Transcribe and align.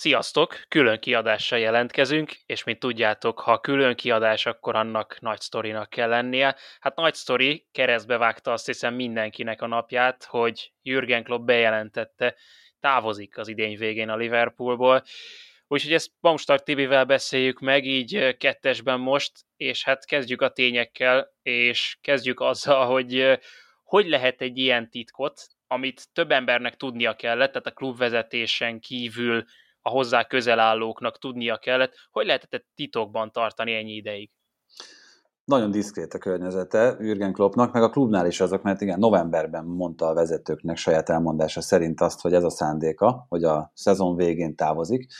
Sziasztok! 0.00 0.64
Külön 0.68 0.98
kiadással 0.98 1.58
jelentkezünk, 1.58 2.32
és 2.46 2.64
mint 2.64 2.78
tudjátok, 2.78 3.40
ha 3.40 3.60
külön 3.60 3.94
kiadás, 3.94 4.46
akkor 4.46 4.76
annak 4.76 5.20
nagy 5.20 5.40
sztorinak 5.40 5.90
kell 5.90 6.08
lennie. 6.08 6.56
Hát 6.80 6.96
nagy 6.96 7.14
sztori, 7.14 7.66
keresztbe 7.72 8.16
vágta 8.16 8.52
azt 8.52 8.66
hiszem 8.66 8.94
mindenkinek 8.94 9.62
a 9.62 9.66
napját, 9.66 10.24
hogy 10.24 10.72
Jürgen 10.82 11.24
Klopp 11.24 11.46
bejelentette, 11.46 12.36
távozik 12.78 13.38
az 13.38 13.48
idény 13.48 13.78
végén 13.78 14.08
a 14.08 14.16
Liverpoolból. 14.16 15.02
Úgyhogy 15.66 15.92
ezt 15.92 16.10
Baumstark 16.20 16.62
TV-vel 16.62 17.04
beszéljük 17.04 17.58
meg, 17.58 17.84
így 17.84 18.36
kettesben 18.36 19.00
most, 19.00 19.32
és 19.56 19.84
hát 19.84 20.06
kezdjük 20.06 20.42
a 20.42 20.52
tényekkel, 20.52 21.32
és 21.42 21.98
kezdjük 22.00 22.40
azzal, 22.40 22.86
hogy 22.86 23.38
hogy 23.82 24.08
lehet 24.08 24.40
egy 24.40 24.58
ilyen 24.58 24.90
titkot, 24.90 25.46
amit 25.66 26.12
több 26.12 26.30
embernek 26.30 26.76
tudnia 26.76 27.14
kellett, 27.14 27.52
tehát 27.52 27.66
a 27.66 27.72
klubvezetésen 27.72 28.80
kívül 28.80 29.44
a 29.82 29.88
hozzá 29.88 30.24
közelállóknak 30.24 31.18
tudnia 31.18 31.58
kellett, 31.58 31.92
hogy 32.10 32.26
lehetett 32.26 32.66
titokban 32.74 33.32
tartani 33.32 33.74
ennyi 33.74 33.92
ideig? 33.92 34.30
Nagyon 35.44 35.70
diszkrét 35.70 36.14
a 36.14 36.18
környezete 36.18 36.96
Jürgen 36.98 37.32
Kloppnak, 37.32 37.72
meg 37.72 37.82
a 37.82 37.90
klubnál 37.90 38.26
is 38.26 38.40
azok, 38.40 38.62
mert 38.62 38.80
igen, 38.80 38.98
novemberben 38.98 39.64
mondta 39.64 40.06
a 40.06 40.14
vezetőknek 40.14 40.76
saját 40.76 41.08
elmondása 41.08 41.60
szerint 41.60 42.00
azt, 42.00 42.20
hogy 42.20 42.32
ez 42.32 42.44
a 42.44 42.50
szándéka, 42.50 43.26
hogy 43.28 43.44
a 43.44 43.70
szezon 43.74 44.16
végén 44.16 44.56
távozik, 44.56 45.12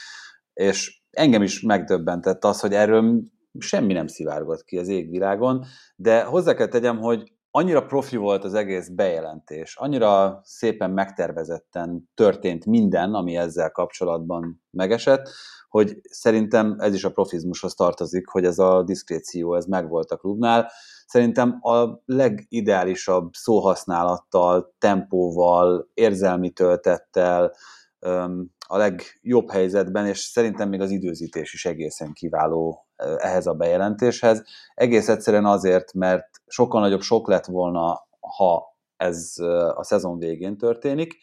és 0.53 1.01
engem 1.09 1.41
is 1.41 1.61
megdöbbentett 1.61 2.43
az, 2.43 2.59
hogy 2.59 2.73
erről 2.73 3.21
semmi 3.59 3.93
nem 3.93 4.07
szivárgott 4.07 4.63
ki 4.63 4.77
az 4.77 4.87
égvilágon, 4.87 5.65
de 5.95 6.23
hozzá 6.23 6.53
kell 6.53 6.67
tegyem, 6.67 6.99
hogy 6.99 7.33
annyira 7.51 7.85
profi 7.85 8.17
volt 8.17 8.43
az 8.43 8.53
egész 8.53 8.89
bejelentés, 8.89 9.75
annyira 9.75 10.41
szépen 10.43 10.91
megtervezetten 10.91 12.09
történt 12.13 12.65
minden, 12.65 13.13
ami 13.13 13.37
ezzel 13.37 13.71
kapcsolatban 13.71 14.61
megesett, 14.69 15.29
hogy 15.69 16.01
szerintem 16.03 16.75
ez 16.79 16.93
is 16.93 17.03
a 17.03 17.11
profizmushoz 17.11 17.73
tartozik, 17.73 18.27
hogy 18.27 18.45
ez 18.45 18.59
a 18.59 18.83
diszkréció, 18.83 19.55
ez 19.55 19.65
megvolt 19.65 20.11
a 20.11 20.17
klubnál. 20.17 20.71
Szerintem 21.05 21.57
a 21.61 22.01
legideálisabb 22.05 23.33
szóhasználattal, 23.33 24.73
tempóval, 24.79 25.89
érzelmi 25.93 26.49
töltettel, 26.49 27.53
a 28.67 28.77
legjobb 28.77 29.49
helyzetben, 29.49 30.07
és 30.07 30.19
szerintem 30.19 30.69
még 30.69 30.81
az 30.81 30.91
időzítés 30.91 31.53
is 31.53 31.65
egészen 31.65 32.13
kiváló 32.13 32.87
ehhez 33.17 33.47
a 33.47 33.53
bejelentéshez. 33.53 34.43
Egész 34.73 35.07
egyszerűen 35.07 35.45
azért, 35.45 35.93
mert 35.93 36.27
sokkal 36.47 36.81
nagyobb 36.81 37.01
sok 37.01 37.27
lett 37.27 37.45
volna, 37.45 38.07
ha 38.37 38.77
ez 38.97 39.33
a 39.75 39.83
szezon 39.83 40.17
végén 40.17 40.57
történik. 40.57 41.17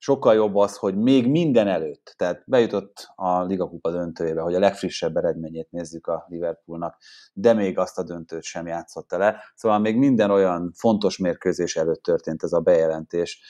Sokkal 0.00 0.34
jobb 0.34 0.56
az, 0.56 0.76
hogy 0.76 0.96
még 0.96 1.30
minden 1.30 1.68
előtt, 1.68 2.14
tehát 2.16 2.42
bejutott 2.46 3.08
a 3.14 3.42
Liga 3.42 3.68
Kupa 3.68 3.90
döntőjébe, 3.90 4.40
hogy 4.40 4.54
a 4.54 4.58
legfrissebb 4.58 5.16
eredményét 5.16 5.70
nézzük 5.70 6.06
a 6.06 6.26
Liverpoolnak, 6.28 6.96
de 7.32 7.52
még 7.52 7.78
azt 7.78 7.98
a 7.98 8.02
döntőt 8.02 8.42
sem 8.42 8.66
játszotta 8.66 9.18
le. 9.18 9.36
Szóval 9.54 9.78
még 9.78 9.96
minden 9.96 10.30
olyan 10.30 10.72
fontos 10.76 11.18
mérkőzés 11.18 11.76
előtt 11.76 12.02
történt 12.02 12.42
ez 12.42 12.52
a 12.52 12.60
bejelentés, 12.60 13.40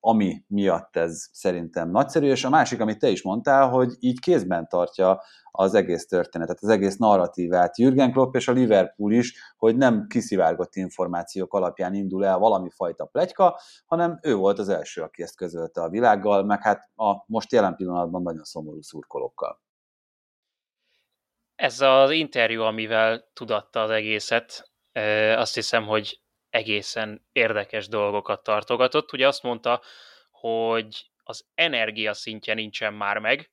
ami 0.00 0.44
miatt 0.48 0.96
ez 0.96 1.28
szerintem 1.32 1.90
nagyszerű, 1.90 2.26
és 2.26 2.44
a 2.44 2.50
másik, 2.50 2.80
amit 2.80 2.98
te 2.98 3.08
is 3.08 3.22
mondtál, 3.22 3.68
hogy 3.68 3.92
így 3.98 4.20
kézben 4.20 4.68
tartja 4.68 5.22
az 5.50 5.74
egész 5.74 6.06
történetet, 6.06 6.58
az 6.60 6.68
egész 6.68 6.96
narratívát 6.96 7.78
Jürgen 7.78 8.12
Klopp 8.12 8.34
és 8.34 8.48
a 8.48 8.52
Liverpool 8.52 9.12
is, 9.12 9.54
hogy 9.56 9.76
nem 9.76 10.06
kiszivárgott 10.06 10.74
információk 10.74 11.54
alapján 11.54 11.94
indul 11.94 12.24
el 12.24 12.38
valami 12.38 12.70
fajta 12.70 13.04
plegyka, 13.04 13.60
hanem 13.86 14.18
ő 14.22 14.34
volt 14.34 14.58
az 14.58 14.68
első, 14.68 15.02
aki 15.02 15.22
ezt 15.22 15.36
közölte 15.36 15.82
a 15.82 15.88
világgal, 15.88 16.44
meg 16.44 16.62
hát 16.62 16.90
a 16.94 17.24
most 17.26 17.52
jelen 17.52 17.76
pillanatban 17.76 18.22
nagyon 18.22 18.44
szomorú 18.44 18.82
szurkolókkal. 18.82 19.60
Ez 21.54 21.80
az 21.80 22.10
interjú, 22.10 22.62
amivel 22.62 23.30
tudatta 23.32 23.82
az 23.82 23.90
egészet, 23.90 24.70
azt 25.36 25.54
hiszem, 25.54 25.84
hogy 25.84 26.21
egészen 26.52 27.26
érdekes 27.32 27.88
dolgokat 27.88 28.42
tartogatott. 28.42 29.12
Ugye 29.12 29.26
azt 29.26 29.42
mondta, 29.42 29.82
hogy 30.30 31.10
az 31.24 31.44
energia 31.54 32.14
szintje 32.14 32.54
nincsen 32.54 32.94
már 32.94 33.18
meg, 33.18 33.50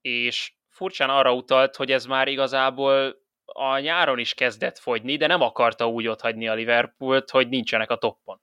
és 0.00 0.52
furcsán 0.68 1.10
arra 1.10 1.34
utalt, 1.34 1.76
hogy 1.76 1.90
ez 1.90 2.04
már 2.04 2.28
igazából 2.28 3.16
a 3.44 3.78
nyáron 3.78 4.18
is 4.18 4.34
kezdett 4.34 4.78
fogyni, 4.78 5.16
de 5.16 5.26
nem 5.26 5.40
akarta 5.40 5.88
úgy 5.88 6.20
hagyni 6.20 6.48
a 6.48 6.54
Liverpoolt, 6.54 7.30
hogy 7.30 7.48
nincsenek 7.48 7.90
a 7.90 7.98
toppon. 7.98 8.40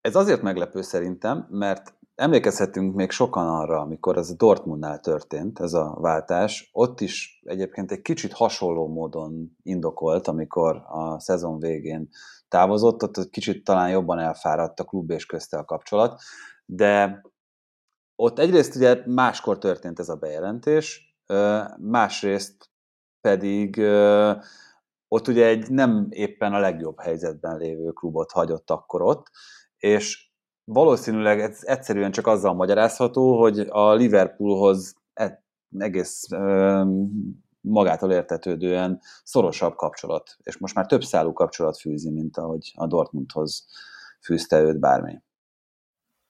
Ez 0.00 0.16
azért 0.16 0.42
meglepő 0.42 0.82
szerintem, 0.82 1.46
mert 1.50 1.95
emlékezhetünk 2.16 2.94
még 2.94 3.10
sokan 3.10 3.48
arra, 3.48 3.80
amikor 3.80 4.16
ez 4.16 4.30
a 4.30 4.34
Dortmundnál 4.34 5.00
történt, 5.00 5.60
ez 5.60 5.72
a 5.72 5.96
váltás. 6.00 6.70
Ott 6.72 7.00
is 7.00 7.42
egyébként 7.44 7.92
egy 7.92 8.02
kicsit 8.02 8.32
hasonló 8.32 8.88
módon 8.88 9.56
indokolt, 9.62 10.28
amikor 10.28 10.82
a 10.88 11.20
szezon 11.20 11.58
végén 11.58 12.08
távozott, 12.48 13.02
ott 13.02 13.16
egy 13.16 13.30
kicsit 13.30 13.64
talán 13.64 13.90
jobban 13.90 14.18
elfáradt 14.18 14.80
a 14.80 14.84
klub 14.84 15.10
és 15.10 15.26
közte 15.26 15.58
a 15.58 15.64
kapcsolat, 15.64 16.20
de 16.64 17.22
ott 18.16 18.38
egyrészt 18.38 18.74
ugye 18.76 19.02
máskor 19.06 19.58
történt 19.58 19.98
ez 19.98 20.08
a 20.08 20.16
bejelentés, 20.16 21.16
másrészt 21.78 22.70
pedig 23.20 23.80
ott 25.08 25.28
ugye 25.28 25.46
egy 25.46 25.70
nem 25.70 26.06
éppen 26.10 26.54
a 26.54 26.58
legjobb 26.58 27.00
helyzetben 27.00 27.56
lévő 27.56 27.90
klubot 27.90 28.32
hagyott 28.32 28.70
akkor 28.70 29.02
ott, 29.02 29.30
és 29.76 30.25
valószínűleg 30.68 31.40
ez 31.40 31.58
egyszerűen 31.62 32.10
csak 32.10 32.26
azzal 32.26 32.54
magyarázható, 32.54 33.40
hogy 33.40 33.58
a 33.58 33.94
Liverpoolhoz 33.94 34.96
e, 35.14 35.42
egész 35.78 36.28
magától 37.60 38.12
értetődően 38.12 39.00
szorosabb 39.24 39.74
kapcsolat, 39.74 40.36
és 40.42 40.58
most 40.58 40.74
már 40.74 40.86
több 40.86 41.02
szálú 41.02 41.32
kapcsolat 41.32 41.78
fűzi, 41.78 42.10
mint 42.10 42.36
ahogy 42.36 42.72
a 42.74 42.86
Dortmundhoz 42.86 43.66
fűzte 44.20 44.60
őt 44.60 44.80
bármi. 44.80 45.20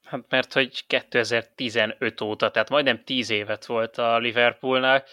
Hát 0.03 0.25
mert 0.29 0.53
hogy 0.53 0.87
2015 0.87 2.21
óta, 2.21 2.51
tehát 2.51 2.71
majdnem 2.71 3.05
10 3.05 3.31
évet 3.31 3.67
volt 3.67 3.99
a 3.99 4.19
Liverpoolnál. 4.19 5.05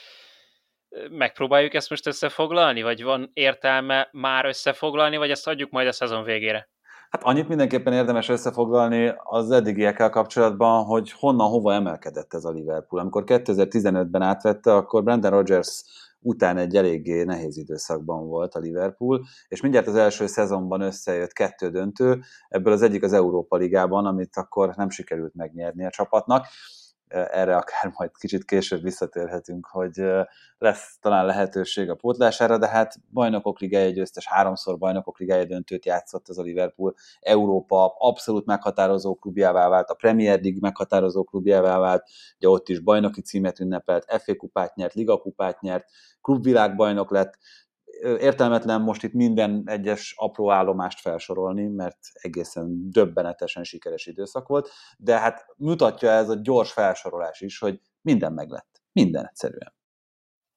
Megpróbáljuk 1.10 1.74
ezt 1.74 1.90
most 1.90 2.08
összefoglalni, 2.08 2.82
vagy 2.82 3.04
van 3.04 3.30
értelme 3.34 4.10
már 4.12 4.46
összefoglalni, 4.46 5.18
vagy 5.18 5.30
ezt 5.30 5.48
adjuk 5.48 5.72
majd 5.72 5.88
a 5.88 5.92
szezon 5.92 6.24
végére? 6.24 6.73
Hát 7.14 7.24
annyit 7.24 7.48
mindenképpen 7.48 7.94
érdemes 7.94 8.30
összefoglalni 8.30 9.14
az 9.24 9.52
eddigiekkel 9.52 10.10
kapcsolatban, 10.10 10.84
hogy 10.84 11.12
honnan 11.12 11.50
hova 11.50 11.74
emelkedett 11.74 12.34
ez 12.34 12.46
a 12.46 12.52
Liverpool. 12.52 13.02
Amikor 13.02 13.24
2015-ben 13.26 14.22
átvette, 14.22 14.76
akkor 14.76 15.04
Brandon 15.04 15.32
Rodgers 15.32 15.84
után 16.20 16.58
egy 16.58 16.76
eléggé 16.76 17.24
nehéz 17.24 17.58
időszakban 17.58 18.28
volt 18.28 18.56
a 18.56 18.60
Liverpool, 18.60 19.26
és 19.48 19.62
mindjárt 19.62 19.88
az 19.88 19.96
első 19.96 20.28
szezonban 20.28 20.82
összejött 20.82 21.32
kettő 21.32 21.70
döntő, 21.70 22.22
ebből 22.50 22.74
az 22.74 22.82
egyik 22.82 23.04
az 23.04 23.14
Európa 23.14 23.56
Ligában, 23.56 24.06
amit 24.06 24.38
akkor 24.38 24.74
nem 24.76 24.90
sikerült 24.90 25.36
megnyerni 25.36 25.86
a 25.86 25.90
csapatnak, 25.90 26.46
erre 27.14 27.56
akár 27.56 27.94
majd 27.98 28.12
kicsit 28.18 28.46
később 28.46 28.82
visszatérhetünk, 28.82 29.66
hogy 29.66 30.02
lesz 30.58 30.98
talán 31.02 31.26
lehetőség 31.26 31.90
a 31.90 31.96
pótlására, 31.96 32.58
de 32.58 32.68
hát 32.68 32.96
bajnokok 33.12 33.60
ligája 33.60 33.90
győztes, 33.90 34.28
háromszor 34.28 34.78
bajnokok 34.78 35.20
ligája 35.20 35.46
döntőt 35.46 35.86
játszott 35.86 36.30
ez 36.30 36.38
a 36.38 36.42
Liverpool. 36.42 36.94
Európa 37.20 37.96
abszolút 37.98 38.46
meghatározó 38.46 39.16
klubjává 39.16 39.70
vált, 39.70 39.90
a 39.90 39.94
Premier 39.94 40.42
League 40.42 40.60
meghatározó 40.62 41.24
klubjává 41.24 41.78
vált, 41.78 42.04
ugye 42.38 42.50
ott 42.50 42.70
is 42.70 42.80
bajnoki 42.80 43.22
címet 43.22 43.60
ünnepelt, 43.60 44.06
FA 44.24 44.36
kupát 44.36 44.76
nyert, 44.76 44.94
Liga 44.94 45.18
kupát 45.18 45.62
nyert, 45.62 45.90
klubvilágbajnok 46.22 47.12
lett, 47.12 47.38
értelmetlen 48.02 48.82
most 48.82 49.04
itt 49.04 49.14
minden 49.14 49.64
egyes 49.66 50.14
apró 50.18 50.52
állomást 50.52 51.00
felsorolni, 51.00 51.68
mert 51.68 51.98
egészen 52.14 52.90
döbbenetesen 52.92 53.64
sikeres 53.64 54.06
időszak 54.06 54.48
volt, 54.48 54.70
de 54.98 55.20
hát 55.20 55.46
mutatja 55.58 56.10
ez 56.10 56.30
a 56.30 56.40
gyors 56.42 56.72
felsorolás 56.72 57.42
is, 57.42 57.60
hogy 57.60 57.80
minden 58.02 58.34
meglett. 58.34 58.82
Minden 58.92 59.26
egyszerűen. 59.26 59.74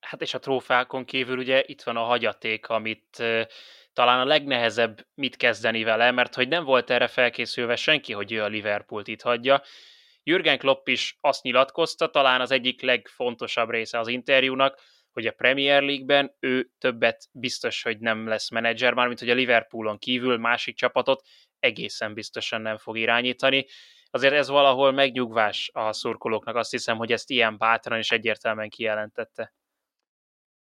Hát 0.00 0.20
és 0.20 0.34
a 0.34 0.38
trófákon 0.38 1.04
kívül 1.04 1.38
ugye 1.38 1.62
itt 1.66 1.82
van 1.82 1.96
a 1.96 2.04
hagyaték, 2.04 2.68
amit 2.68 3.22
talán 3.92 4.20
a 4.20 4.24
legnehezebb 4.24 5.06
mit 5.14 5.36
kezdeni 5.36 5.82
vele, 5.82 6.10
mert 6.10 6.34
hogy 6.34 6.48
nem 6.48 6.64
volt 6.64 6.90
erre 6.90 7.06
felkészülve 7.06 7.76
senki, 7.76 8.12
hogy 8.12 8.32
ő 8.32 8.42
a 8.42 8.46
Liverpoolt 8.46 9.08
itt 9.08 9.22
hagyja. 9.22 9.62
Jürgen 10.22 10.58
Klopp 10.58 10.88
is 10.88 11.18
azt 11.20 11.42
nyilatkozta, 11.42 12.10
talán 12.10 12.40
az 12.40 12.50
egyik 12.50 12.82
legfontosabb 12.82 13.70
része 13.70 13.98
az 13.98 14.08
interjúnak, 14.08 14.80
hogy 15.16 15.26
a 15.26 15.32
Premier 15.32 15.82
League-ben 15.82 16.34
ő 16.40 16.70
többet 16.78 17.28
biztos, 17.32 17.82
hogy 17.82 17.98
nem 17.98 18.26
lesz 18.28 18.50
menedzser, 18.50 18.94
mármint 18.94 19.18
hogy 19.18 19.30
a 19.30 19.34
Liverpoolon 19.34 19.98
kívül 19.98 20.38
másik 20.38 20.76
csapatot 20.76 21.22
egészen 21.58 22.14
biztosan 22.14 22.60
nem 22.60 22.76
fog 22.76 22.98
irányítani. 22.98 23.66
Azért 24.10 24.34
ez 24.34 24.48
valahol 24.48 24.92
megnyugvás 24.92 25.70
a 25.72 25.92
szurkolóknak, 25.92 26.56
azt 26.56 26.70
hiszem, 26.70 26.96
hogy 26.96 27.12
ezt 27.12 27.30
ilyen 27.30 27.58
bátran 27.58 27.98
és 27.98 28.10
egyértelműen 28.10 28.68
kijelentette. 28.68 29.52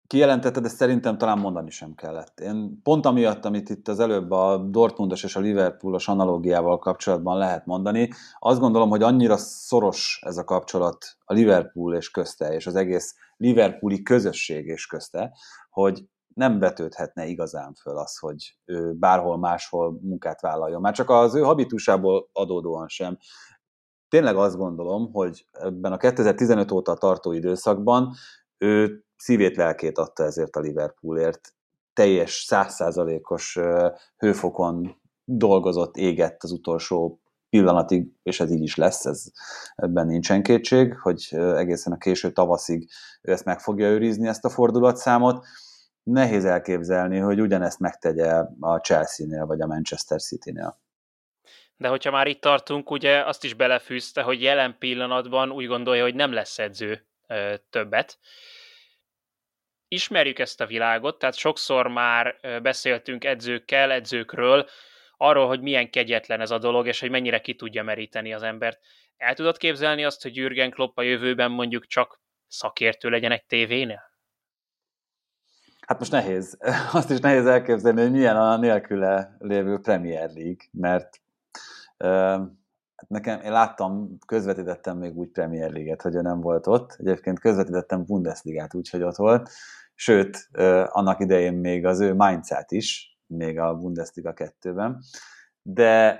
kijelentette, 0.07 0.59
de 0.59 0.67
szerintem 0.67 1.17
talán 1.17 1.39
mondani 1.39 1.69
sem 1.69 1.95
kellett. 1.95 2.39
Én 2.39 2.81
pont 2.83 3.05
amiatt, 3.05 3.45
amit 3.45 3.69
itt 3.69 3.87
az 3.87 3.99
előbb 3.99 4.31
a 4.31 4.57
Dortmundos 4.57 5.23
és 5.23 5.35
a 5.35 5.39
Liverpoolos 5.39 6.07
analógiával 6.07 6.77
kapcsolatban 6.77 7.37
lehet 7.37 7.65
mondani, 7.65 8.09
azt 8.39 8.59
gondolom, 8.59 8.89
hogy 8.89 9.03
annyira 9.03 9.37
szoros 9.37 10.19
ez 10.25 10.37
a 10.37 10.43
kapcsolat 10.43 11.17
a 11.25 11.33
Liverpool 11.33 11.95
és 11.95 12.11
közte, 12.11 12.53
és 12.53 12.67
az 12.67 12.75
egész 12.75 13.15
Liverpooli 13.41 14.01
közösség 14.01 14.65
és 14.65 14.85
közte, 14.85 15.37
hogy 15.69 16.05
nem 16.33 16.59
vetődhetne 16.59 17.25
igazán 17.25 17.73
föl 17.73 17.97
az, 17.97 18.17
hogy 18.17 18.57
ő 18.65 18.93
bárhol 18.93 19.37
máshol 19.37 19.99
munkát 20.01 20.41
vállaljon. 20.41 20.81
Már 20.81 20.93
csak 20.93 21.09
az 21.09 21.35
ő 21.35 21.41
habitusából 21.41 22.29
adódóan 22.33 22.87
sem. 22.87 23.17
Tényleg 24.07 24.35
azt 24.35 24.57
gondolom, 24.57 25.11
hogy 25.11 25.47
ebben 25.51 25.91
a 25.91 25.97
2015 25.97 26.71
óta 26.71 26.93
tartó 26.93 27.31
időszakban 27.31 28.13
ő 28.57 29.03
szívét, 29.15 29.55
lelkét 29.55 29.97
adta 29.97 30.23
ezért 30.23 30.55
a 30.55 30.59
Liverpoolért. 30.59 31.55
Teljes, 31.93 32.33
százszázalékos 32.33 33.59
hőfokon 34.17 35.01
dolgozott, 35.23 35.95
égett 35.95 36.43
az 36.43 36.51
utolsó 36.51 37.21
pillanatig, 37.51 38.07
és 38.23 38.39
ez 38.39 38.51
így 38.51 38.61
is 38.61 38.75
lesz, 38.75 39.05
ez, 39.05 39.23
ebben 39.75 40.07
nincsen 40.07 40.43
kétség, 40.43 40.99
hogy 40.99 41.27
egészen 41.31 41.93
a 41.93 41.97
késő 41.97 42.31
tavaszig 42.31 42.89
ő 43.21 43.31
ezt 43.31 43.45
meg 43.45 43.59
fogja 43.59 43.87
őrizni, 43.87 44.27
ezt 44.27 44.45
a 44.45 44.49
fordulatszámot. 44.49 45.45
Nehéz 46.03 46.45
elképzelni, 46.45 47.17
hogy 47.17 47.41
ugyanezt 47.41 47.79
megtegye 47.79 48.43
a 48.59 48.77
Chelsea-nél, 48.77 49.45
vagy 49.45 49.61
a 49.61 49.67
Manchester 49.67 50.21
City-nél. 50.21 50.79
De 51.77 51.87
hogyha 51.87 52.11
már 52.11 52.27
itt 52.27 52.41
tartunk, 52.41 52.91
ugye 52.91 53.25
azt 53.25 53.43
is 53.43 53.53
belefűzte, 53.53 54.21
hogy 54.21 54.41
jelen 54.41 54.75
pillanatban 54.79 55.51
úgy 55.51 55.67
gondolja, 55.67 56.03
hogy 56.03 56.15
nem 56.15 56.33
lesz 56.33 56.59
edző 56.59 57.05
ö, 57.27 57.53
többet 57.69 58.19
ismerjük 59.93 60.39
ezt 60.39 60.61
a 60.61 60.65
világot, 60.65 61.19
tehát 61.19 61.35
sokszor 61.35 61.87
már 61.87 62.35
beszéltünk 62.61 63.25
edzőkkel, 63.25 63.91
edzőkről, 63.91 64.67
arról, 65.21 65.47
hogy 65.47 65.61
milyen 65.61 65.89
kegyetlen 65.89 66.41
ez 66.41 66.51
a 66.51 66.57
dolog, 66.57 66.87
és 66.87 66.99
hogy 66.99 67.09
mennyire 67.09 67.41
ki 67.41 67.55
tudja 67.55 67.83
meríteni 67.83 68.33
az 68.33 68.43
embert. 68.43 68.79
El 69.17 69.33
tudod 69.33 69.57
képzelni 69.57 70.03
azt, 70.03 70.21
hogy 70.21 70.35
Jürgen 70.35 70.71
Klopp 70.71 70.97
a 70.97 71.01
jövőben 71.01 71.51
mondjuk 71.51 71.85
csak 71.85 72.21
szakértő 72.47 73.09
legyen 73.09 73.31
egy 73.31 73.45
tévénél? 73.45 74.01
Hát 75.87 75.99
most 75.99 76.11
nehéz. 76.11 76.57
Azt 76.93 77.09
is 77.09 77.19
nehéz 77.19 77.45
elképzelni, 77.45 78.01
hogy 78.01 78.11
milyen 78.11 78.37
a 78.37 78.57
nélküle 78.57 79.35
lévő 79.39 79.79
Premier 79.79 80.29
League, 80.29 80.65
mert 80.71 81.21
uh, 81.97 82.47
nekem, 83.07 83.41
én 83.41 83.51
láttam, 83.51 84.17
közvetítettem 84.25 84.97
még 84.97 85.17
úgy 85.17 85.29
Premier 85.29 85.71
League-et, 85.71 86.01
hogy 86.01 86.15
ő 86.15 86.21
nem 86.21 86.41
volt 86.41 86.67
ott. 86.67 86.95
Egyébként 86.99 87.39
közvetítettem 87.39 88.05
Bundesligát 88.05 88.73
úgy, 88.73 88.89
hogy 88.89 89.03
ott 89.03 89.15
volt 89.15 89.49
sőt, 90.01 90.49
annak 90.85 91.19
idején 91.19 91.53
még 91.53 91.85
az 91.85 91.99
ő 91.99 92.13
mindset 92.13 92.71
is, 92.71 93.10
még 93.31 93.59
a 93.59 93.75
Bundesliga 93.75 94.33
2-ben, 94.35 94.99
de 95.61 96.19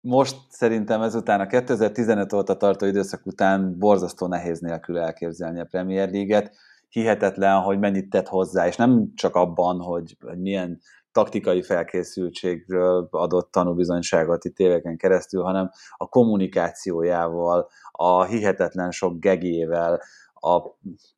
most 0.00 0.36
szerintem 0.48 1.02
ezután 1.02 1.40
a 1.40 1.46
2015 1.46 2.32
óta 2.32 2.56
tartó 2.56 2.86
időszak 2.86 3.26
után 3.26 3.78
borzasztó 3.78 4.26
nehéz 4.26 4.60
nélkül 4.60 4.98
elképzelni 4.98 5.60
a 5.60 5.64
Premier 5.64 6.10
League-et. 6.10 6.56
Hihetetlen, 6.88 7.60
hogy 7.60 7.78
mennyit 7.78 8.10
tett 8.10 8.26
hozzá, 8.28 8.66
és 8.66 8.76
nem 8.76 9.12
csak 9.14 9.34
abban, 9.34 9.80
hogy, 9.80 10.16
hogy 10.20 10.38
milyen 10.38 10.80
taktikai 11.12 11.62
felkészültségről 11.62 13.08
adott 13.10 13.50
tanúbizonyságot 13.50 14.44
itt 14.44 14.58
éveken 14.58 14.96
keresztül, 14.96 15.42
hanem 15.42 15.70
a 15.96 16.08
kommunikációjával, 16.08 17.68
a 17.90 18.24
hihetetlen 18.24 18.90
sok 18.90 19.20
gegével, 19.20 20.02
a 20.34 20.60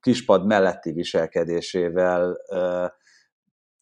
kispad 0.00 0.46
melletti 0.46 0.92
viselkedésével, 0.92 2.36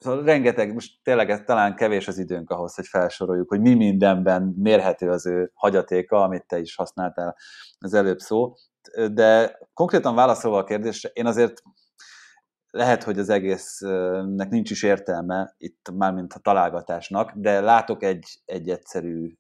Szóval 0.03 0.25
rengeteg, 0.25 0.73
most 0.73 0.99
tényleg 1.03 1.45
talán 1.45 1.75
kevés 1.77 2.09
az 2.09 2.19
időnk 2.19 2.51
ahhoz, 2.51 2.75
hogy 2.75 2.87
felsoroljuk, 2.87 3.49
hogy 3.49 3.61
mi 3.61 3.75
mindenben 3.75 4.55
mérhető 4.59 5.11
az 5.11 5.27
ő 5.27 5.51
hagyatéka, 5.55 6.23
amit 6.23 6.47
te 6.47 6.59
is 6.59 6.75
használtál 6.75 7.37
az 7.79 7.95
előbb 7.95 8.19
szó. 8.19 8.55
De 9.13 9.59
konkrétan 9.75 10.15
válaszolva 10.15 10.59
a 10.59 10.65
kérdésre, 10.65 11.11
én 11.13 11.27
azért 11.27 11.63
lehet, 12.71 13.03
hogy 13.03 13.19
az 13.19 13.29
egésznek 13.29 14.49
nincs 14.49 14.71
is 14.71 14.83
értelme, 14.83 15.55
itt 15.59 15.91
mármint 15.95 16.33
a 16.33 16.39
találgatásnak, 16.39 17.33
de 17.35 17.61
látok 17.61 18.03
egy, 18.03 18.41
egy 18.45 18.69
egyszerű 18.69 19.33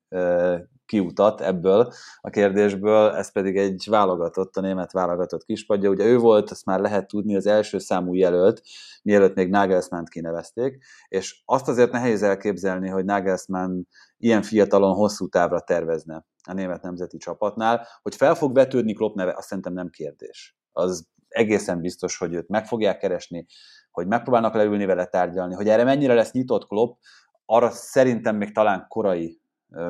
kiutat 0.92 1.40
ebből 1.40 1.92
a 2.20 2.30
kérdésből, 2.30 3.10
ez 3.10 3.32
pedig 3.32 3.56
egy 3.56 3.86
válogatott, 3.90 4.56
a 4.56 4.60
német 4.60 4.92
válogatott 4.92 5.44
kispadja. 5.44 5.90
Ugye 5.90 6.04
ő 6.04 6.18
volt, 6.18 6.50
azt 6.50 6.64
már 6.64 6.80
lehet 6.80 7.06
tudni, 7.06 7.36
az 7.36 7.46
első 7.46 7.78
számú 7.78 8.14
jelölt, 8.14 8.62
mielőtt 9.02 9.34
még 9.34 9.50
Nagelsmann 9.50 10.04
kinevezték, 10.04 10.84
és 11.08 11.42
azt 11.44 11.68
azért 11.68 11.92
nehéz 11.92 12.22
elképzelni, 12.22 12.88
hogy 12.88 13.04
Nagelsmann 13.04 13.82
ilyen 14.16 14.42
fiatalon 14.42 14.94
hosszú 14.94 15.28
távra 15.28 15.60
tervezne 15.60 16.26
a 16.48 16.52
német 16.52 16.82
nemzeti 16.82 17.16
csapatnál. 17.16 17.86
Hogy 18.02 18.14
fel 18.14 18.34
fog 18.34 18.54
vetődni 18.54 18.92
Klopp 18.92 19.14
neve, 19.14 19.34
azt 19.36 19.48
szerintem 19.48 19.72
nem 19.72 19.88
kérdés. 19.88 20.56
Az 20.72 21.08
egészen 21.28 21.80
biztos, 21.80 22.18
hogy 22.18 22.34
őt 22.34 22.48
meg 22.48 22.66
fogják 22.66 22.98
keresni, 22.98 23.46
hogy 23.90 24.06
megpróbálnak 24.06 24.54
leülni 24.54 24.84
vele 24.84 25.06
tárgyalni, 25.06 25.54
hogy 25.54 25.68
erre 25.68 25.84
mennyire 25.84 26.14
lesz 26.14 26.32
nyitott 26.32 26.66
Klopp, 26.66 26.98
arra 27.44 27.70
szerintem 27.70 28.36
még 28.36 28.52
talán 28.52 28.86
korai 28.88 29.41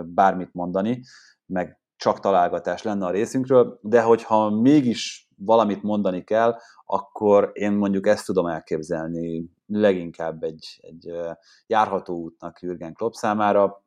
bármit 0.05 0.53
mondani, 0.53 1.01
meg 1.47 1.81
csak 1.97 2.21
találgatás 2.21 2.83
lenne 2.83 3.07
a 3.07 3.11
részünkről, 3.11 3.79
de 3.83 4.03
hogyha 4.03 4.51
mégis 4.51 5.29
valamit 5.37 5.83
mondani 5.83 6.25
kell, 6.25 6.57
akkor 6.87 7.51
én 7.53 7.73
mondjuk 7.73 8.07
ezt 8.07 8.27
tudom 8.27 8.47
elképzelni 8.47 9.45
leginkább 9.67 10.43
egy, 10.43 10.79
egy 10.81 11.13
járható 11.67 12.15
útnak 12.15 12.61
Jürgen 12.61 12.95
Klopp 12.95 13.13
számára, 13.13 13.85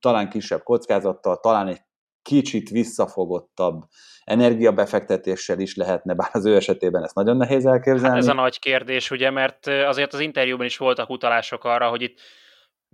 talán 0.00 0.28
kisebb 0.28 0.62
kockázattal, 0.62 1.40
talán 1.40 1.66
egy 1.68 1.80
kicsit 2.22 2.68
visszafogottabb 2.68 3.82
energiabefektetéssel 4.24 5.58
is 5.58 5.76
lehetne, 5.76 6.14
bár 6.14 6.28
az 6.32 6.44
ő 6.44 6.56
esetében 6.56 7.02
ezt 7.02 7.14
nagyon 7.14 7.36
nehéz 7.36 7.66
elképzelni. 7.66 8.08
Hát 8.08 8.16
ez 8.16 8.26
a 8.26 8.34
nagy 8.34 8.58
kérdés, 8.58 9.10
ugye, 9.10 9.30
mert 9.30 9.66
azért 9.66 10.12
az 10.12 10.20
interjúban 10.20 10.66
is 10.66 10.76
voltak 10.76 11.10
utalások 11.10 11.64
arra, 11.64 11.88
hogy 11.88 12.02
itt 12.02 12.20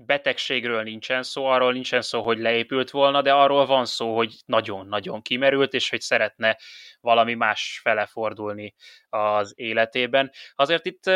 betegségről 0.06 0.82
nincsen 0.82 1.22
szó, 1.22 1.44
arról 1.44 1.72
nincsen 1.72 2.02
szó, 2.02 2.22
hogy 2.22 2.38
leépült 2.38 2.90
volna, 2.90 3.22
de 3.22 3.32
arról 3.32 3.66
van 3.66 3.84
szó, 3.84 4.16
hogy 4.16 4.34
nagyon-nagyon 4.46 5.22
kimerült, 5.22 5.72
és 5.72 5.90
hogy 5.90 6.00
szeretne 6.00 6.58
valami 7.00 7.34
más 7.34 7.80
fele 7.82 8.06
fordulni 8.06 8.74
az 9.08 9.52
életében. 9.56 10.30
Azért 10.54 10.86
itt 10.86 11.10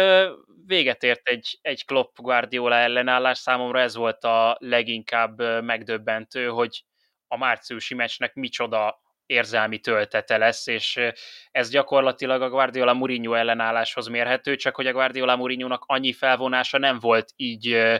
véget 0.66 1.02
ért 1.02 1.28
egy, 1.28 1.58
egy 1.62 1.84
Klopp 1.84 2.16
Guardiola 2.16 2.74
ellenállás, 2.74 3.38
számomra 3.38 3.80
ez 3.80 3.94
volt 3.94 4.24
a 4.24 4.56
leginkább 4.60 5.62
megdöbbentő, 5.62 6.46
hogy 6.46 6.84
a 7.28 7.36
márciusi 7.36 7.94
meccsnek 7.94 8.34
micsoda 8.34 9.02
érzelmi 9.26 9.78
töltete 9.78 10.36
lesz, 10.36 10.66
és 10.66 11.00
ez 11.50 11.70
gyakorlatilag 11.70 12.42
a 12.42 12.48
Guardiola 12.48 12.92
Mourinho 12.92 13.34
ellenálláshoz 13.34 14.06
mérhető, 14.06 14.56
csak 14.56 14.76
hogy 14.76 14.86
a 14.86 14.92
Guardiola 14.92 15.36
Mourinho-nak 15.36 15.84
annyi 15.86 16.12
felvonása 16.12 16.78
nem 16.78 16.98
volt 16.98 17.32
így 17.36 17.92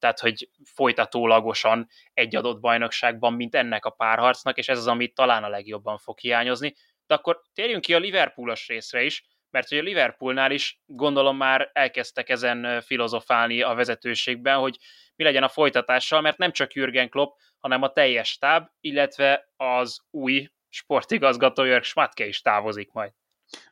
tehát 0.00 0.20
hogy 0.20 0.48
folytatólagosan 0.64 1.88
egy 2.14 2.36
adott 2.36 2.60
bajnokságban, 2.60 3.32
mint 3.32 3.54
ennek 3.54 3.84
a 3.84 3.90
párharcnak, 3.90 4.58
és 4.58 4.68
ez 4.68 4.78
az, 4.78 4.86
amit 4.86 5.14
talán 5.14 5.44
a 5.44 5.48
legjobban 5.48 5.98
fog 5.98 6.18
hiányozni. 6.18 6.74
De 7.06 7.14
akkor 7.14 7.42
térjünk 7.54 7.80
ki 7.82 7.94
a 7.94 7.98
Liverpoolos 7.98 8.68
részre 8.68 9.02
is, 9.02 9.24
mert 9.50 9.68
hogy 9.68 9.78
a 9.78 9.82
Liverpoolnál 9.82 10.50
is 10.50 10.80
gondolom 10.86 11.36
már 11.36 11.70
elkezdtek 11.72 12.28
ezen 12.28 12.80
filozofálni 12.80 13.62
a 13.62 13.74
vezetőségben, 13.74 14.58
hogy 14.58 14.78
mi 15.16 15.24
legyen 15.24 15.42
a 15.42 15.48
folytatással, 15.48 16.20
mert 16.20 16.38
nem 16.38 16.52
csak 16.52 16.72
Jürgen 16.72 17.08
Klopp, 17.08 17.36
hanem 17.58 17.82
a 17.82 17.92
teljes 17.92 18.28
stáb, 18.28 18.68
illetve 18.80 19.48
az 19.56 20.00
új 20.10 20.48
sportigazgató 20.68 21.64
Jörg 21.64 21.82
Schmatke 21.82 22.26
is 22.26 22.40
távozik 22.40 22.92
majd. 22.92 23.12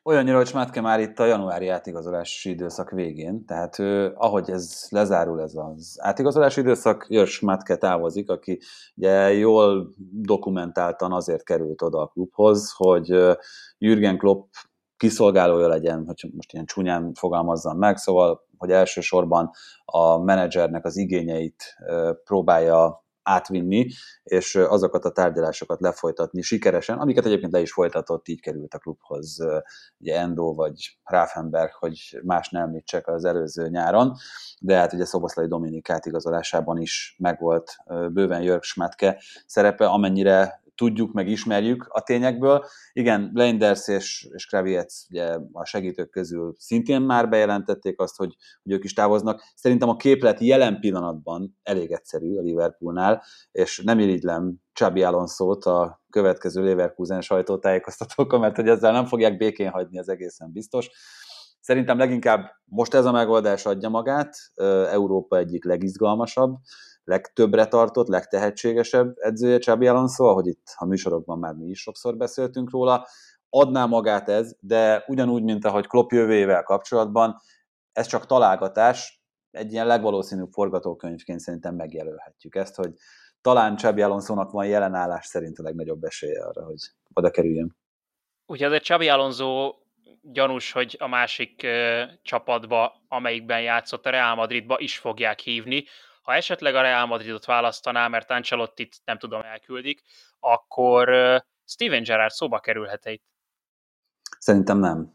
Olyannyira, 0.03 0.37
hogy 0.37 0.47
Smátke 0.47 0.81
már 0.81 1.01
itt 1.01 1.19
a 1.19 1.25
januári 1.25 1.69
átigazolási 1.69 2.51
időszak 2.51 2.91
végén, 2.91 3.45
tehát 3.45 3.79
ő, 3.79 4.13
ahogy 4.17 4.51
ez 4.51 4.87
lezárul 4.89 5.43
ez 5.43 5.53
az 5.55 5.97
átigazolási 6.01 6.61
időszak, 6.61 7.07
Jörg 7.09 7.29
Smátke 7.29 7.77
távozik, 7.77 8.31
aki 8.31 8.61
ugye 8.97 9.33
jól 9.33 9.95
dokumentáltan 10.13 11.13
azért 11.13 11.45
került 11.45 11.83
oda 11.83 12.01
a 12.01 12.07
klubhoz, 12.07 12.73
hogy 12.77 13.09
Jürgen 13.79 14.19
Klopp 14.19 14.53
kiszolgálója 14.97 15.69
legyen, 15.69 16.05
hogy 16.07 16.31
most 16.35 16.53
ilyen 16.53 16.67
csúnyán 16.67 17.15
fogalmazzam 17.15 17.79
meg, 17.79 17.97
szóval, 17.97 18.47
hogy 18.57 18.71
elsősorban 18.71 19.51
a 19.85 20.19
menedzsernek 20.19 20.85
az 20.85 20.97
igényeit 20.97 21.77
próbálja 22.25 23.07
átvinni, 23.29 23.87
és 24.23 24.55
azokat 24.55 25.05
a 25.05 25.13
tárgyalásokat 25.13 25.81
lefolytatni 25.81 26.43
sikeresen, 26.43 26.99
amiket 26.99 27.25
egyébként 27.25 27.53
le 27.53 27.61
is 27.61 27.73
folytatott, 27.73 28.29
így 28.29 28.41
került 28.41 28.75
a 28.75 28.79
klubhoz 28.79 29.39
ugye 29.99 30.19
Endo 30.19 30.55
vagy 30.55 30.99
Grafenberg, 31.05 31.73
hogy 31.73 32.21
más 32.23 32.49
nem 32.49 32.63
említsek 32.63 33.09
az 33.09 33.25
előző 33.25 33.69
nyáron, 33.69 34.17
de 34.61 34.77
hát 34.77 34.93
ugye 34.93 35.05
Szoboszlai 35.05 35.47
Dominik 35.47 35.91
átigazolásában 35.91 36.81
is 36.81 37.17
megvolt 37.19 37.77
bőven 38.13 38.43
Jörg 38.43 38.63
Schmatke 38.63 39.23
szerepe, 39.47 39.87
amennyire 39.87 40.63
tudjuk, 40.79 41.13
meg 41.13 41.29
ismerjük 41.29 41.87
a 41.89 42.03
tényekből. 42.03 42.65
Igen, 42.93 43.31
Leinders 43.35 43.89
és, 43.89 44.29
és 44.33 44.47
Kraviec 44.47 45.07
ugye 45.11 45.37
a 45.53 45.65
segítők 45.65 46.11
közül 46.11 46.55
szintén 46.59 47.01
már 47.01 47.29
bejelentették 47.29 48.01
azt, 48.01 48.17
hogy, 48.17 48.37
hogy 48.63 48.73
ők 48.73 48.85
is 48.85 48.93
távoznak. 48.93 49.43
Szerintem 49.55 49.89
a 49.89 49.97
képlet 49.97 50.41
jelen 50.41 50.81
pillanatban 50.81 51.59
elég 51.63 51.91
egyszerű 51.91 52.37
a 52.37 52.41
Liverpoolnál, 52.41 53.23
és 53.53 53.83
nem 53.85 53.99
irigylem 53.99 54.55
Csabi 54.73 55.03
alonso 55.03 55.51
a 55.51 56.03
következő 56.11 56.65
Leverkusen 56.65 57.21
sajtótájékoztatókon, 57.21 58.41
mert 58.41 58.57
hogy 58.57 58.69
ezzel 58.69 58.93
nem 58.93 59.07
fogják 59.07 59.37
békén 59.37 59.71
hagyni, 59.71 59.99
az 59.99 60.09
egészen 60.09 60.53
biztos. 60.53 60.91
Szerintem 61.61 61.99
leginkább 61.99 62.51
most 62.65 62.95
ez 62.95 63.05
a 63.05 63.13
megoldás 63.13 63.67
adja 63.67 63.89
magát, 63.89 64.37
Európa 64.91 65.37
egyik 65.37 65.65
legizgalmasabb, 65.65 66.57
legtöbbre 67.09 67.67
tartott, 67.67 68.09
legtehetségesebb 68.09 69.15
edzője 69.17 69.59
Csabi 69.59 69.87
Alonso, 69.87 70.25
ahogy 70.25 70.47
itt 70.47 70.67
a 70.77 70.87
műsorokban 70.87 71.39
már 71.39 71.55
mi 71.55 71.67
is 71.67 71.81
sokszor 71.81 72.17
beszéltünk 72.17 72.71
róla, 72.71 73.07
adná 73.49 73.87
magát 73.87 74.29
ez, 74.29 74.57
de 74.61 75.05
ugyanúgy, 75.07 75.43
mint 75.43 75.65
ahogy 75.65 75.87
Klopp 75.87 76.11
jövőjével 76.11 76.63
kapcsolatban, 76.63 77.37
ez 77.93 78.07
csak 78.07 78.27
találgatás, 78.27 79.23
egy 79.51 79.73
ilyen 79.73 79.87
legvalószínűbb 79.87 80.53
forgatókönyvként 80.53 81.41
szerintem 81.41 81.75
megjelölhetjük 81.75 82.55
ezt, 82.55 82.75
hogy 82.75 82.93
talán 83.41 83.77
Csabi 83.77 84.03
Alonso-nak 84.03 84.51
van 84.51 84.67
jelenállás 84.67 85.27
szerint 85.27 85.59
a 85.59 85.63
legnagyobb 85.63 86.03
esélye 86.03 86.45
arra, 86.45 86.65
hogy 86.65 86.79
oda 87.13 87.31
kerüljön. 87.31 87.77
Ugye 88.47 88.67
azért 88.67 88.85
Csabi 88.85 89.09
Alonso 89.09 89.75
gyanús, 90.23 90.73
hogy 90.73 90.97
a 90.99 91.07
másik 91.07 91.63
ö, 91.63 92.03
csapatba, 92.23 93.05
amelyikben 93.09 93.61
játszott 93.61 94.07
a 94.07 94.11
Real 94.11 94.35
Madridba 94.35 94.79
is 94.79 94.99
fogják 94.99 95.41
hívni. 95.41 95.85
Ha 96.29 96.35
esetleg 96.35 96.75
a 96.75 96.81
Real 96.81 97.07
Madridot 97.07 97.45
választaná, 97.45 98.09
mert 98.09 98.31
Ancelotti 98.31 98.89
nem 99.05 99.19
tudom 99.19 99.43
elküldik, 99.43 100.03
akkor 100.41 101.09
Steven 101.65 102.03
Gerrard 102.03 102.33
szóba 102.33 102.59
kerülhet 102.59 103.07
itt? 103.07 103.25
Szerintem 104.39 104.79
nem. 104.79 105.13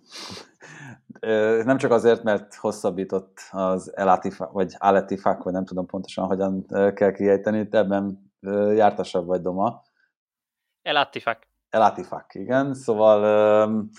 Nem 1.65 1.77
csak 1.77 1.91
azért, 1.91 2.24
mert 2.24 2.55
hosszabbított 2.55 3.38
az 3.51 3.96
Elatifak, 3.96 4.51
vagy 4.51 4.75
Aletifak, 4.77 5.43
vagy 5.43 5.53
nem 5.53 5.65
tudom 5.65 5.86
pontosan, 5.86 6.25
hogyan 6.25 6.65
kell 6.93 7.12
kiejteni, 7.12 7.63
de 7.63 7.77
ebben 7.77 8.34
jártasabb 8.75 9.25
vagy 9.25 9.41
Doma. 9.41 9.84
Elatifak. 10.82 11.48
Elatifak, 11.70 12.36
igen. 12.36 12.74
Szóval 12.74 13.89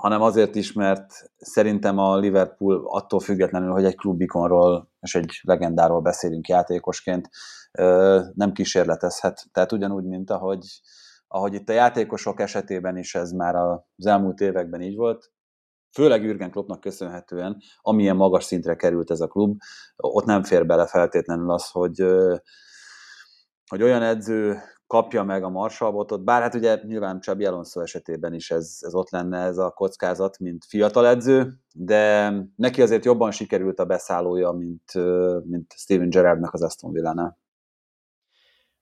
hanem 0.00 0.22
azért 0.22 0.54
is, 0.54 0.72
mert 0.72 1.30
szerintem 1.36 1.98
a 1.98 2.16
Liverpool 2.16 2.86
attól 2.86 3.20
függetlenül, 3.20 3.70
hogy 3.70 3.84
egy 3.84 3.96
klubikonról 3.96 4.90
és 5.00 5.14
egy 5.14 5.40
legendáról 5.42 6.00
beszélünk 6.00 6.48
játékosként, 6.48 7.28
nem 8.34 8.52
kísérletezhet. 8.52 9.44
Tehát 9.52 9.72
ugyanúgy, 9.72 10.04
mint 10.04 10.30
ahogy, 10.30 10.66
ahogy 11.28 11.54
itt 11.54 11.68
a 11.68 11.72
játékosok 11.72 12.40
esetében 12.40 12.96
is 12.96 13.14
ez 13.14 13.30
már 13.30 13.54
az 13.54 14.06
elmúlt 14.06 14.40
években 14.40 14.80
így 14.80 14.96
volt, 14.96 15.30
főleg 15.92 16.22
Jürgen 16.22 16.50
Kloppnak 16.50 16.80
köszönhetően, 16.80 17.56
amilyen 17.80 18.16
magas 18.16 18.44
szintre 18.44 18.76
került 18.76 19.10
ez 19.10 19.20
a 19.20 19.26
klub, 19.26 19.58
ott 19.96 20.24
nem 20.24 20.42
fér 20.42 20.66
bele 20.66 20.86
feltétlenül 20.86 21.50
az, 21.50 21.70
hogy, 21.70 22.04
hogy 23.66 23.82
olyan 23.82 24.02
edző 24.02 24.58
kapja 24.86 25.22
meg 25.22 25.44
a 25.44 25.48
marsalbotot, 25.48 26.24
bár 26.24 26.42
hát 26.42 26.54
ugye 26.54 26.78
nyilván 26.82 27.20
Csabi 27.20 27.44
Alonso 27.44 27.80
esetében 27.80 28.34
is 28.34 28.50
ez, 28.50 28.78
ez 28.80 28.94
ott 28.94 29.10
lenne 29.10 29.38
ez 29.38 29.58
a 29.58 29.70
kockázat, 29.70 30.38
mint 30.38 30.64
fiatal 30.68 31.06
edző, 31.06 31.52
de 31.72 32.32
neki 32.56 32.82
azért 32.82 33.04
jobban 33.04 33.30
sikerült 33.30 33.78
a 33.78 33.84
beszállója, 33.84 34.50
mint, 34.50 34.92
mint 35.44 35.72
Steven 35.76 36.10
Gerrardnak 36.10 36.54
az 36.54 36.62
Aston 36.62 36.92
Villa-nál. 36.92 37.38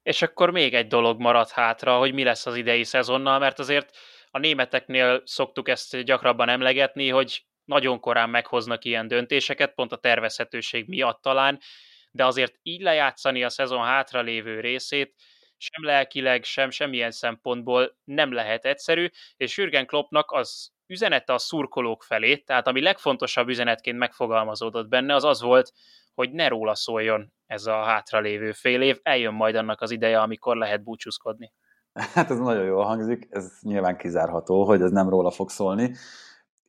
És 0.02 0.22
akkor 0.22 0.50
még 0.50 0.74
egy 0.74 0.86
dolog 0.86 1.20
maradt 1.20 1.50
hátra, 1.50 1.98
hogy 1.98 2.14
mi 2.14 2.24
lesz 2.24 2.46
az 2.46 2.56
idei 2.56 2.84
szezonnal, 2.84 3.38
mert 3.38 3.58
azért 3.58 3.90
a 4.30 4.38
németeknél 4.38 5.22
szoktuk 5.24 5.68
ezt 5.68 6.02
gyakrabban 6.02 6.48
emlegetni, 6.48 7.08
hogy 7.08 7.46
nagyon 7.64 8.00
korán 8.00 8.30
meghoznak 8.30 8.84
ilyen 8.84 9.08
döntéseket, 9.08 9.74
pont 9.74 9.92
a 9.92 9.96
tervezhetőség 9.96 10.88
miatt 10.88 11.22
talán, 11.22 11.58
de 12.10 12.26
azért 12.26 12.54
így 12.62 12.80
lejátszani 12.80 13.44
a 13.44 13.48
szezon 13.48 13.84
hátra 13.84 14.20
lévő 14.20 14.60
részét, 14.60 15.14
sem 15.72 15.84
lelkileg, 15.84 16.44
sem 16.44 16.70
semmilyen 16.70 17.10
szempontból 17.10 17.96
nem 18.04 18.32
lehet 18.32 18.64
egyszerű, 18.64 19.08
és 19.36 19.56
Jürgen 19.56 19.86
Kloppnak 19.86 20.30
az 20.30 20.72
üzenete 20.86 21.32
a 21.32 21.38
szurkolók 21.38 22.02
felé, 22.02 22.36
tehát 22.36 22.66
ami 22.66 22.82
legfontosabb 22.82 23.48
üzenetként 23.48 23.98
megfogalmazódott 23.98 24.88
benne, 24.88 25.14
az 25.14 25.24
az 25.24 25.42
volt, 25.42 25.72
hogy 26.14 26.32
ne 26.32 26.48
róla 26.48 26.74
szóljon 26.74 27.32
ez 27.46 27.66
a 27.66 27.82
hátralévő 27.82 28.52
fél 28.52 28.82
év, 28.82 28.98
eljön 29.02 29.34
majd 29.34 29.54
annak 29.54 29.80
az 29.80 29.90
ideje, 29.90 30.20
amikor 30.20 30.56
lehet 30.56 30.82
búcsúzkodni. 30.82 31.52
Hát 32.14 32.30
ez 32.30 32.38
nagyon 32.38 32.64
jól 32.64 32.84
hangzik, 32.84 33.26
ez 33.30 33.58
nyilván 33.60 33.96
kizárható, 33.96 34.64
hogy 34.64 34.80
ez 34.80 34.90
nem 34.90 35.08
róla 35.08 35.30
fog 35.30 35.50
szólni. 35.50 35.94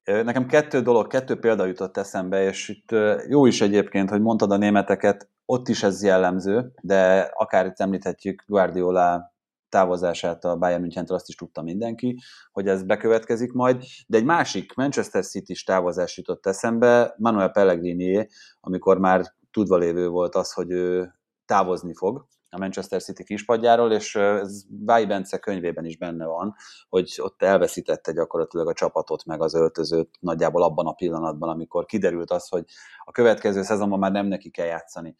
Nekem 0.05 0.47
kettő 0.47 0.81
dolog, 0.81 1.07
kettő 1.07 1.39
példa 1.39 1.65
jutott 1.65 1.97
eszembe, 1.97 2.43
és 2.43 2.69
itt 2.69 2.95
jó 3.27 3.45
is 3.45 3.61
egyébként, 3.61 4.09
hogy 4.09 4.21
mondtad 4.21 4.51
a 4.51 4.57
németeket, 4.57 5.29
ott 5.45 5.67
is 5.67 5.83
ez 5.83 6.03
jellemző, 6.03 6.71
de 6.81 7.31
akár 7.33 7.65
itt 7.65 7.79
említhetjük 7.79 8.43
Guardiola 8.47 9.33
távozását 9.69 10.45
a 10.45 10.57
Bayern 10.57 10.81
münchen 10.81 11.05
azt 11.07 11.27
is 11.27 11.35
tudta 11.35 11.61
mindenki, 11.61 12.19
hogy 12.51 12.67
ez 12.67 12.83
bekövetkezik 12.83 13.51
majd, 13.51 13.83
de 14.07 14.17
egy 14.17 14.23
másik 14.23 14.73
Manchester 14.73 15.25
City-s 15.25 15.63
távozás 15.63 16.17
jutott 16.17 16.45
eszembe, 16.45 17.15
Manuel 17.17 17.49
Pellegrini, 17.49 18.27
amikor 18.59 18.99
már 18.99 19.33
tudva 19.51 19.77
lévő 19.77 20.07
volt 20.07 20.35
az, 20.35 20.51
hogy 20.51 20.71
ő 20.71 21.13
távozni 21.45 21.93
fog, 21.93 22.27
a 22.55 22.59
Manchester 22.59 23.01
City 23.01 23.23
kispadjáról, 23.23 23.91
és 23.91 24.15
ez 24.15 24.63
Váj 24.85 25.05
Bence 25.05 25.37
könyvében 25.37 25.85
is 25.85 25.97
benne 25.97 26.25
van, 26.25 26.55
hogy 26.89 27.13
ott 27.21 27.41
elveszítette 27.41 28.11
gyakorlatilag 28.11 28.67
a 28.67 28.73
csapatot 28.73 29.25
meg 29.25 29.41
az 29.41 29.53
öltözőt 29.53 30.09
nagyjából 30.19 30.63
abban 30.63 30.87
a 30.87 30.93
pillanatban, 30.93 31.49
amikor 31.49 31.85
kiderült 31.85 32.31
az, 32.31 32.47
hogy 32.47 32.63
a 33.03 33.11
következő 33.11 33.63
szezonban 33.63 33.99
már 33.99 34.11
nem 34.11 34.27
neki 34.27 34.49
kell 34.49 34.65
játszani. 34.65 35.15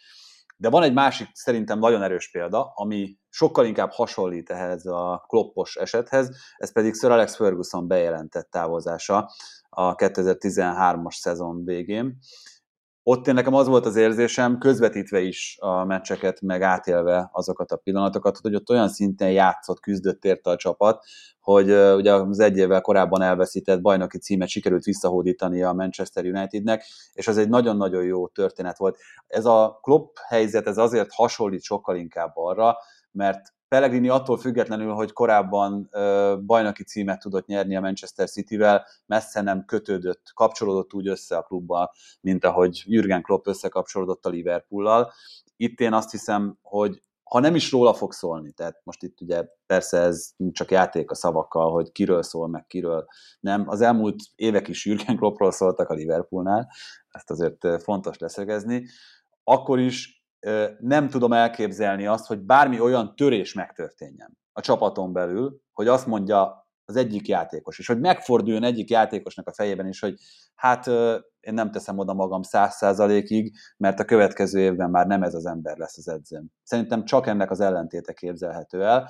De 0.58 0.70
van 0.70 0.84
egy 0.84 0.94
másik 0.94 1.28
szerintem 1.34 1.80
nagyon 1.80 2.04
erős 2.04 2.32
példa, 2.32 2.72
ami 2.76 3.18
sokkal 3.30 3.66
inkább 3.66 3.92
hasonlít 3.92 4.50
ehhez 4.50 4.86
a 4.86 5.24
kloppos 5.28 5.76
esethez, 5.76 6.30
ez 6.58 6.72
pedig 6.72 6.94
Sir 6.94 7.12
Alex 7.12 7.36
Ferguson 7.36 7.88
bejelentett 7.88 8.50
távozása 8.52 9.32
a 9.70 9.96
2013-as 9.96 11.16
szezon 11.16 11.66
végén 11.66 12.18
ott 13.08 13.28
én 13.28 13.34
nekem 13.34 13.54
az 13.54 13.68
volt 13.68 13.86
az 13.86 13.96
érzésem, 13.96 14.58
közvetítve 14.58 15.20
is 15.20 15.58
a 15.60 15.84
meccseket, 15.84 16.42
meg 16.42 16.62
átélve 16.62 17.30
azokat 17.32 17.72
a 17.72 17.76
pillanatokat, 17.78 18.38
hogy 18.38 18.56
ott 18.56 18.70
olyan 18.70 18.90
szinten 18.90 19.32
játszott, 19.32 19.80
küzdött 19.80 20.26
érte 20.26 20.50
a 20.50 20.56
csapat, 20.56 21.06
hogy 21.40 21.72
ugye 21.72 22.14
az 22.14 22.40
egy 22.40 22.58
évvel 22.58 22.82
korábban 22.82 23.22
elveszített 23.22 23.82
bajnoki 23.82 24.18
címet 24.18 24.48
sikerült 24.48 24.84
visszahódítani 24.84 25.64
a 25.64 25.74
Manchester 25.74 26.26
Unitednek, 26.26 26.86
és 27.14 27.28
az 27.28 27.38
egy 27.38 27.50
nagyon-nagyon 27.50 28.04
jó 28.04 28.28
történet 28.28 28.78
volt. 28.78 28.98
Ez 29.28 29.46
a 29.46 29.80
Klopp 29.82 30.16
helyzet, 30.28 30.68
ez 30.68 30.78
azért 30.78 31.14
hasonlít 31.14 31.64
sokkal 31.64 31.96
inkább 31.96 32.32
arra, 32.34 32.76
mert 33.16 33.54
Pellegrini 33.68 34.10
attól 34.10 34.38
függetlenül, 34.38 34.94
hogy 34.94 35.12
korábban 35.12 35.90
bajnoki 36.46 36.84
címet 36.84 37.20
tudott 37.20 37.46
nyerni 37.46 37.76
a 37.76 37.82
Manchester 37.82 38.30
City-vel, 38.30 38.86
messze 39.06 39.42
nem 39.42 39.66
kötődött, 39.66 40.32
kapcsolódott 40.34 40.94
úgy 40.94 41.08
össze 41.08 41.38
a 41.38 41.42
klubbal, 41.42 41.92
mint 42.22 42.46
ahogy 42.46 42.84
Jürgen 42.86 43.22
Klopp 43.22 43.48
összekapcsolódott 43.48 44.26
a 44.26 44.30
Liverpool-lal. 44.30 45.12
Itt 45.56 45.80
én 45.80 45.94
azt 45.94 46.12
hiszem, 46.12 46.58
hogy 46.62 47.02
ha 47.24 47.40
nem 47.40 47.56
is 47.56 47.72
róla 47.72 47.94
fog 47.94 48.14
szólni, 48.14 48.52
tehát 48.52 48.82
most 48.84 49.04
itt 49.04 49.22
ugye 49.22 49.48
persze 49.66 49.98
ez 49.98 50.32
csak 50.52 50.72
játék 50.72 51.12
a 51.12 51.16
szavakkal, 51.16 51.72
hogy 51.72 51.92
kiről 51.92 52.24
szól, 52.24 52.48
meg 52.48 52.66
kiről 52.68 53.06
nem. 53.40 53.70
Az 53.70 53.82
elmúlt 53.82 54.16
évek 54.36 54.68
is 54.68 54.86
Jürgen 54.86 55.18
Kloppról 55.18 55.52
szóltak 55.52 55.90
a 55.90 55.94
Liverpoolnál, 55.94 56.72
ezt 57.10 57.32
azért 57.32 57.84
fontos 57.84 58.18
leszögezni. 58.18 58.86
Akkor 59.44 59.80
is 59.80 60.25
nem 60.80 61.10
tudom 61.10 61.34
elképzelni 61.34 62.06
azt, 62.06 62.26
hogy 62.26 62.40
bármi 62.40 62.80
olyan 62.80 63.16
törés 63.16 63.54
megtörténjen 63.54 64.38
a 64.54 64.62
csapaton 64.62 65.14
belül, 65.14 65.60
hogy 65.74 65.88
azt 65.88 66.08
mondja 66.08 66.68
az 66.86 66.96
egyik 66.96 67.28
játékos, 67.28 67.80
és 67.80 67.88
hogy 67.88 68.00
megforduljon 68.00 68.64
egyik 68.64 68.90
játékosnak 68.90 69.48
a 69.48 69.54
fejében 69.54 69.88
is, 69.88 70.00
hogy 70.00 70.16
hát 70.56 70.88
én 71.40 71.54
nem 71.54 71.72
teszem 71.72 71.98
oda 71.98 72.14
magam 72.14 72.42
száz 72.42 72.76
százalékig, 72.76 73.56
mert 73.78 74.00
a 74.00 74.06
következő 74.06 74.60
évben 74.60 74.90
már 74.90 75.08
nem 75.08 75.24
ez 75.24 75.34
az 75.34 75.46
ember 75.46 75.78
lesz 75.78 75.98
az 75.98 76.08
edzőm. 76.08 76.48
Szerintem 76.64 77.06
csak 77.06 77.28
ennek 77.28 77.52
az 77.52 77.60
ellentéte 77.60 78.14
képzelhető 78.14 78.84
el, 78.84 79.10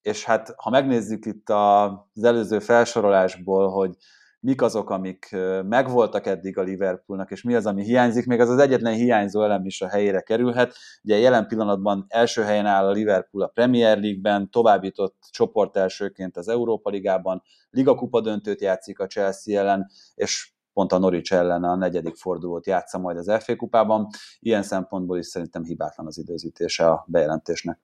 és 0.00 0.24
hát 0.24 0.54
ha 0.56 0.70
megnézzük 0.70 1.26
itt 1.26 1.50
az 1.50 2.22
előző 2.22 2.58
felsorolásból, 2.58 3.70
hogy 3.70 3.96
mik 4.40 4.62
azok, 4.62 4.90
amik 4.90 5.36
megvoltak 5.62 6.26
eddig 6.26 6.58
a 6.58 6.62
Liverpoolnak, 6.62 7.30
és 7.30 7.42
mi 7.42 7.54
az, 7.54 7.66
ami 7.66 7.82
hiányzik. 7.82 8.26
Még 8.26 8.40
az 8.40 8.48
az 8.48 8.58
egyetlen 8.58 8.94
hiányzó 8.94 9.42
elem 9.42 9.64
is 9.64 9.80
a 9.80 9.88
helyére 9.88 10.20
kerülhet. 10.20 10.76
Ugye 11.02 11.16
jelen 11.16 11.46
pillanatban 11.46 12.06
első 12.08 12.42
helyen 12.42 12.66
áll 12.66 12.86
a 12.86 12.90
Liverpool 12.90 13.44
a 13.44 13.48
Premier 13.48 13.98
League-ben, 13.98 14.50
továbbított 14.50 15.16
csoport 15.30 15.76
elsőként 15.76 16.36
az 16.36 16.48
Európa 16.48 16.90
Ligában, 16.90 17.42
Liga 17.70 17.94
Kupa 17.94 18.20
döntőt 18.20 18.60
játszik 18.60 18.98
a 18.98 19.06
Chelsea 19.06 19.60
ellen, 19.60 19.90
és 20.14 20.52
pont 20.72 20.92
a 20.92 20.98
Norwich 20.98 21.32
ellen 21.32 21.64
a 21.64 21.76
negyedik 21.76 22.16
fordulót 22.16 22.66
játsza 22.66 22.98
majd 22.98 23.16
az 23.16 23.32
FA 23.42 23.56
kupában. 23.56 24.06
Ilyen 24.38 24.62
szempontból 24.62 25.18
is 25.18 25.26
szerintem 25.26 25.64
hibátlan 25.64 26.06
az 26.06 26.18
időzítése 26.18 26.88
a 26.88 27.04
bejelentésnek. 27.08 27.78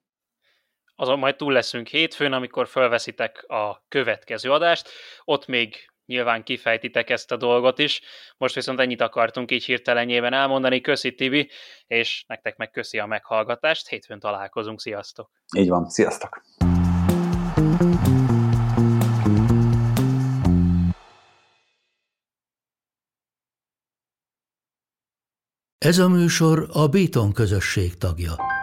azon 0.96 1.18
majd 1.18 1.36
túl 1.36 1.52
leszünk 1.52 1.88
hétfőn, 1.88 2.32
amikor 2.32 2.68
felveszitek 2.68 3.44
a 3.48 3.84
következő 3.88 4.50
adást, 4.50 4.88
ott 5.24 5.46
még 5.46 5.74
nyilván 6.06 6.42
kifejtitek 6.42 7.10
ezt 7.10 7.32
a 7.32 7.36
dolgot 7.36 7.78
is. 7.78 8.00
Most 8.36 8.54
viszont 8.54 8.80
ennyit 8.80 9.00
akartunk 9.00 9.50
így 9.50 9.64
hirtelenjében 9.64 10.32
elmondani. 10.32 10.80
Köszi 10.80 11.14
Tibi, 11.14 11.50
és 11.86 12.24
nektek 12.26 12.56
meg 12.56 12.70
köszi 12.70 12.98
a 12.98 13.06
meghallgatást. 13.06 13.88
Hétfőn 13.88 14.18
találkozunk. 14.18 14.80
Sziasztok! 14.80 15.30
Így 15.56 15.68
van, 15.68 15.88
sziasztok! 15.88 16.42
Ez 25.78 25.98
a 25.98 26.08
műsor 26.08 26.68
a 26.72 26.88
Béton 26.88 27.32
közösség 27.32 27.96
tagja. 27.96 28.53